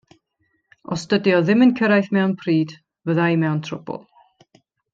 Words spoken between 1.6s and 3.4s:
yn cyrraedd mewn pryd fydda i